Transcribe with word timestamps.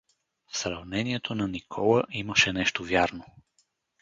В 0.47 0.57
сравнението 0.57 1.35
на 1.35 1.47
Никола 1.47 2.03
имаше 2.11 2.53
нещо 2.53 2.83
вярно. 2.85 3.25